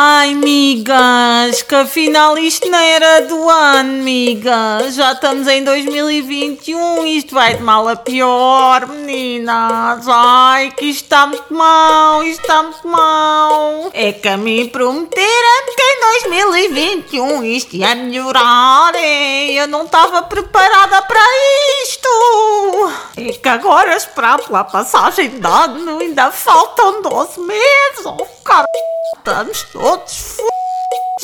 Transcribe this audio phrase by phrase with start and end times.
[0.00, 4.94] Ai, migas, que afinal isto não era do ano, migas.
[4.94, 10.06] Já estamos em 2021, isto vai de mal a pior, meninas.
[10.06, 13.90] Ai, que isto está muito mal, isto está muito mal.
[13.92, 15.66] É que a mim prometeram
[16.00, 18.94] 2021 isto ia melhorar.
[18.94, 21.20] e Eu não estava preparada para
[21.82, 22.08] isto.
[23.16, 28.04] É que agora esperar pela passagem de ano ainda faltam 12 meses.
[28.04, 28.66] Oh, cara.
[29.16, 30.42] Estamos todos f...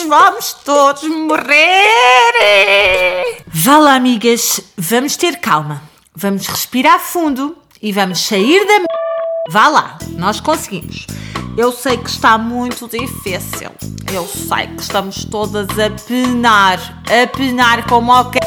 [0.09, 2.35] Vamos todos morrer!
[3.47, 5.83] Vá lá, amigas, vamos ter calma.
[6.15, 8.85] Vamos respirar fundo e vamos sair da.
[9.51, 11.07] Vá lá, nós conseguimos.
[11.57, 13.71] Eu sei que está muito difícil.
[14.15, 18.39] Eu sei que estamos todas a penar, a penar como que.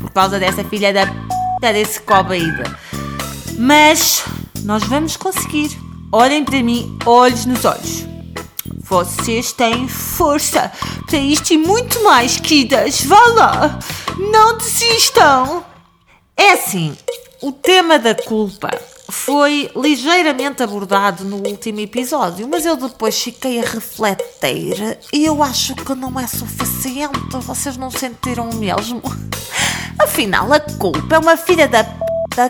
[0.00, 1.06] Por causa dessa filha da
[1.60, 1.72] p.
[1.74, 2.64] desse cobaída.
[3.58, 4.24] Mas
[4.62, 5.78] nós vamos conseguir.
[6.10, 8.06] Olhem para mim, olhos nos olhos.
[8.78, 10.72] Vocês têm força
[11.04, 13.02] para isto e muito mais, Kidas.
[13.02, 13.78] Vá lá!
[14.16, 15.66] Não desistam!
[16.34, 16.96] É assim,
[17.42, 18.70] o tema da culpa
[19.08, 25.74] foi ligeiramente abordado no último episódio, mas eu depois fiquei a refletir e eu acho
[25.74, 27.36] que não é suficiente.
[27.40, 29.02] Vocês não sentiram o mesmo?
[29.98, 32.06] Afinal, a culpa é uma filha da p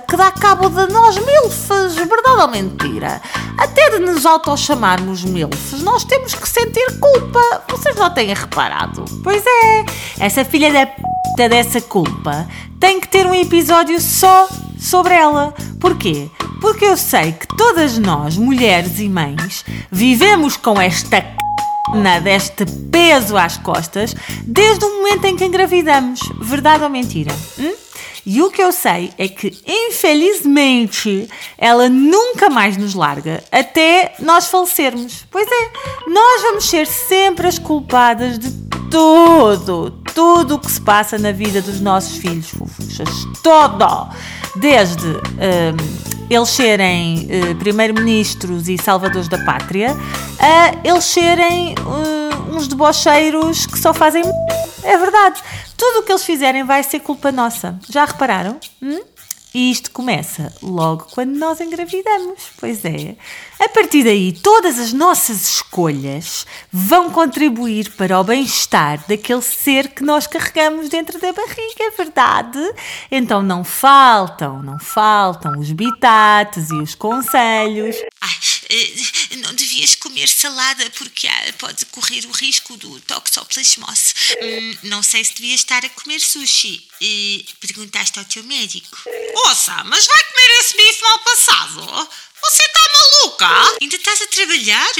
[0.08, 3.22] que dá cabo de nós milfes, verdade ou mentira?
[3.56, 7.62] Até de nos auto-chamarmos milfes, nós temos que sentir culpa.
[7.68, 9.04] Vocês não têm reparado?
[9.22, 9.84] Pois é,
[10.18, 12.48] essa filha da p dessa culpa
[12.80, 15.54] tem que ter um episódio só sobre ela.
[15.80, 16.30] Porquê?
[16.66, 22.20] Porque eu sei que todas nós, mulheres e mães, vivemos com esta c...
[22.24, 26.18] deste peso às costas desde o momento em que engravidamos.
[26.40, 27.32] Verdade ou mentira?
[27.56, 27.72] Hum?
[28.26, 34.48] E o que eu sei é que, infelizmente, ela nunca mais nos larga até nós
[34.48, 35.24] falecermos.
[35.30, 35.70] Pois é,
[36.08, 38.50] nós vamos ser sempre as culpadas de
[38.90, 43.08] tudo, tudo o que se passa na vida dos nossos filhos fofuchas.
[43.40, 44.08] Todo!
[44.56, 49.96] Desde um, eles serem uh, primeiro-ministros e salvadores da pátria,
[50.38, 54.22] a eles serem uh, uns debocheiros que só fazem.
[54.82, 55.42] É verdade.
[55.76, 57.78] Tudo o que eles fizerem vai ser culpa nossa.
[57.88, 58.58] Já repararam?
[58.82, 59.00] Hum?
[59.56, 62.50] E isto começa logo quando nós engravidamos.
[62.60, 63.16] Pois é.
[63.58, 70.02] A partir daí, todas as nossas escolhas vão contribuir para o bem-estar daquele ser que
[70.02, 72.58] nós carregamos dentro da barriga, é verdade?
[73.10, 77.96] Então não faltam, não faltam os bitates e os conselhos.
[78.20, 78.36] Ai,
[79.38, 81.28] não devias comer salada porque
[81.58, 84.14] pode correr o risco do toxoplasmose.
[84.42, 86.86] Hum, não sei se devias estar a comer sushi.
[87.00, 88.98] Uh, perguntaste ao teu médico.
[89.46, 92.10] Ouça, mas vai comer esse bife mal passado?
[92.42, 93.78] Você está maluca?
[93.80, 94.92] Ainda estás a trabalhar?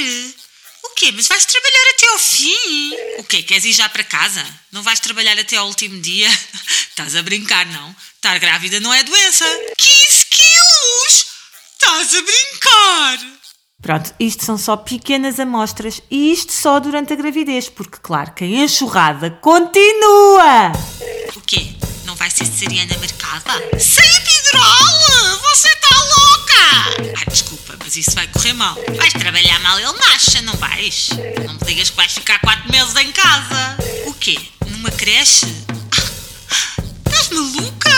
[0.83, 1.11] O quê?
[1.11, 2.95] Mas vais trabalhar até ao fim?
[3.19, 3.43] O quê?
[3.43, 4.45] Queres ir já para casa?
[4.71, 6.29] Não vais trabalhar até ao último dia?
[6.89, 7.95] Estás a brincar, não?
[8.15, 9.45] Estar grávida não é doença.
[9.77, 11.25] 15 quilos!
[11.73, 13.36] Estás a brincar!
[13.79, 18.43] Pronto, isto são só pequenas amostras e isto só durante a gravidez, porque, claro, que
[18.43, 20.71] a enxurrada continua!
[21.35, 21.75] O quê?
[22.03, 23.79] Não vai ser cesariana marcada?
[23.79, 25.37] Sem epidural!
[25.41, 27.17] Você está louca!
[27.19, 28.75] Ai, desculpa, mas isso vai correr mal.
[28.95, 31.09] Vais trabalhar mal, ele nasce, não vais?
[31.45, 33.77] Não me digas que vais ficar quatro meses em casa.
[34.07, 34.39] O quê?
[34.71, 35.45] Numa creche?
[36.49, 37.91] Ah, estás maluca?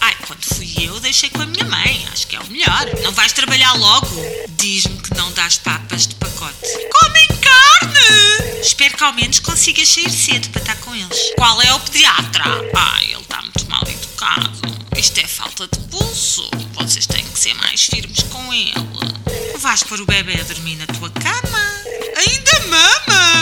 [0.00, 2.04] Ai, quando fui eu, deixei com a minha mãe.
[2.12, 2.84] Acho que é o melhor.
[3.04, 4.08] Não vais trabalhar logo?
[4.60, 6.68] Diz-me que não dás papas de pacote.
[7.00, 8.60] Comem carne!
[8.60, 11.32] Espero que ao menos consigas sair cedo para estar com eles.
[11.34, 12.44] Qual é o pediatra?
[12.76, 14.60] Ai, ele está muito mal educado.
[14.98, 16.50] Isto é falta de pulso.
[16.74, 19.58] Vocês têm que ser mais firmes com ele.
[19.60, 21.82] Vais pôr o bebê a dormir na tua cama?
[22.18, 23.39] Ainda mama!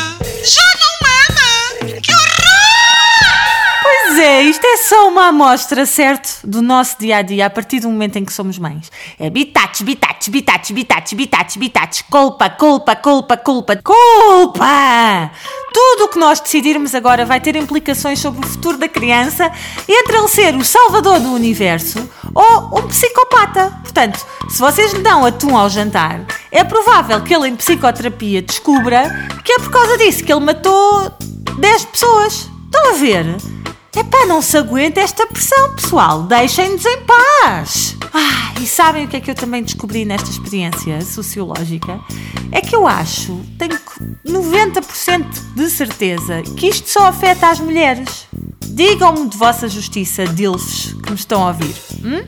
[4.78, 6.46] Só uma amostra, certo?
[6.46, 8.90] Do nosso dia a dia a partir do momento em que somos mães.
[9.18, 15.30] É bitates, bitates, bitates, bitates, bitates, bitates, culpa, culpa, culpa, culpa, culpa!
[15.72, 19.50] Tudo o que nós decidirmos agora vai ter implicações sobre o futuro da criança
[19.88, 23.70] entre ele ser o salvador do universo ou um psicopata.
[23.82, 29.28] Portanto, se vocês lhe dão atum ao jantar, é provável que ele em psicoterapia descubra
[29.44, 31.12] que é por causa disso que ele matou
[31.58, 32.48] 10 pessoas.
[32.66, 33.24] Estão a ver?
[33.98, 36.22] Epá, não se aguenta esta pressão, pessoal.
[36.22, 37.96] Deixem-nos em paz.
[38.14, 41.98] Ah, e sabem o que é que eu também descobri nesta experiência sociológica?
[42.52, 43.76] É que eu acho, tenho
[44.24, 48.28] 90% de certeza que isto só afeta as mulheres.
[48.68, 51.74] Digam-me de vossa justiça, dilfes que me estão a ouvir.
[52.04, 52.24] Hum?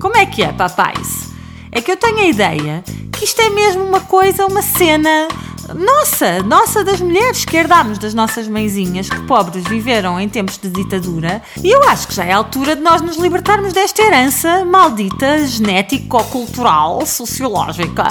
[0.00, 1.28] Como é que é, papais?
[1.70, 2.82] É que eu tenho a ideia
[3.12, 5.28] que isto é mesmo uma coisa, uma cena
[5.74, 10.68] nossa, nossa das mulheres que herdámos das nossas mãezinhas que pobres viveram em tempos de
[10.68, 11.42] ditadura.
[11.62, 15.44] E eu acho que já é a altura de nós nos libertarmos desta herança maldita,
[15.46, 18.04] genético-cultural, sociológica,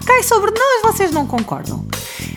[0.00, 0.94] que cai sobre nós.
[0.94, 1.86] Vocês não concordam?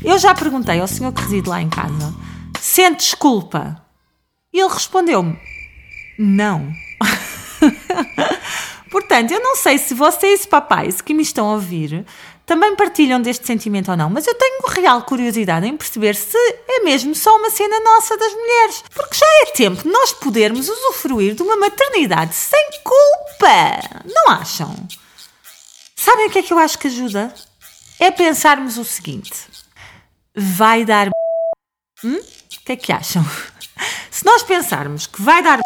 [0.04, 2.14] Eu já perguntei ao senhor que reside lá em casa:
[2.60, 3.82] sentes culpa?
[4.54, 5.38] E ele respondeu-me:
[6.20, 6.72] não.
[8.96, 12.06] Portanto, eu não sei se vocês, papais que me estão a ouvir,
[12.46, 16.80] também partilham deste sentimento ou não, mas eu tenho real curiosidade em perceber se é
[16.80, 18.86] mesmo só uma cena nossa das mulheres.
[18.96, 24.02] Porque já é tempo de nós podermos usufruir de uma maternidade sem culpa.
[24.06, 24.74] Não acham?
[25.94, 27.36] Sabem o que é que eu acho que ajuda?
[28.00, 29.34] É pensarmos o seguinte:
[30.34, 31.10] vai dar.
[32.02, 32.16] Hum?
[32.16, 33.26] O que é que acham?
[34.10, 35.60] Se nós pensarmos que vai dar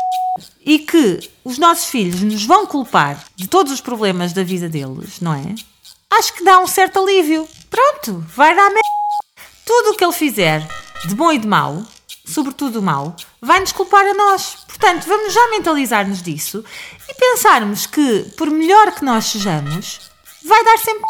[0.69, 5.19] e que os nossos filhos nos vão culpar de todos os problemas da vida deles,
[5.19, 5.55] não é?
[6.11, 7.49] acho que dá um certo alívio.
[7.71, 8.79] Pronto, vai dar merda.
[9.65, 10.67] Tudo o que ele fizer,
[11.07, 11.83] de bom e de mau,
[12.23, 14.57] sobretudo o mau, vai-nos culpar a nós.
[14.67, 16.63] Portanto, vamos já mentalizar-nos disso
[17.07, 19.99] e pensarmos que, por melhor que nós sejamos,
[20.45, 21.03] vai dar sempre.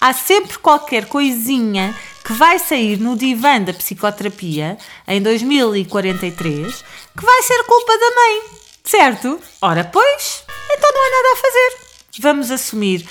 [0.00, 1.94] Há sempre qualquer coisinha
[2.24, 6.84] que vai sair no divã da psicoterapia em 2043
[7.16, 8.55] que vai ser culpa da mãe,
[8.86, 9.40] certo?
[9.60, 11.86] Ora, pois, então não há nada a fazer.
[12.20, 13.06] Vamos assumir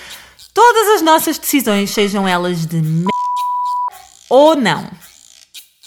[0.54, 3.06] todas as nossas decisões, sejam elas de m...
[4.30, 4.89] ou não,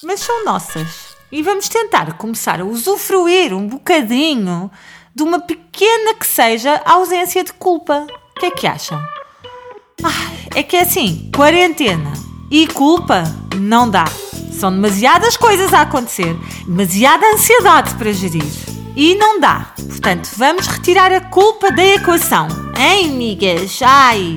[0.02, 1.16] mas são nossas.
[1.32, 4.70] E vamos tentar começar a usufruir um bocadinho
[5.14, 8.06] de uma pequena que seja ausência de culpa.
[8.36, 9.02] O que é que acham?
[10.02, 12.12] Ah, é que é assim, quarentena
[12.50, 13.24] e culpa
[13.56, 14.04] não dá.
[14.58, 16.36] São demasiadas coisas a acontecer,
[16.66, 18.67] demasiada ansiedade para gerir.
[18.98, 19.72] E não dá.
[19.76, 22.48] Portanto, vamos retirar a culpa da equação.
[22.76, 23.80] Hein, amigas?
[23.80, 24.36] Ai,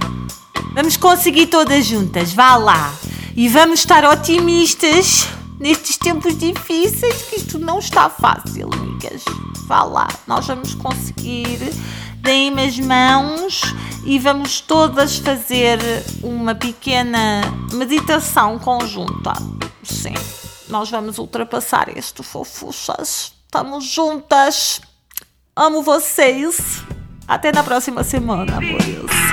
[0.73, 2.93] Vamos conseguir todas juntas, vá lá.
[3.35, 5.27] E vamos estar otimistas
[5.59, 9.25] nestes tempos difíceis, que isto não está fácil, amigas.
[9.67, 11.59] Vá lá, nós vamos conseguir.
[12.15, 13.61] Deem-me as mãos
[14.05, 15.79] e vamos todas fazer
[16.23, 17.41] uma pequena
[17.73, 19.33] meditação conjunta.
[19.83, 20.13] Sim,
[20.69, 23.40] nós vamos ultrapassar isto, fofuchas.
[23.53, 24.79] Estamos juntas.
[25.53, 26.85] Amo vocês.
[27.27, 29.30] Até na próxima semana, amores.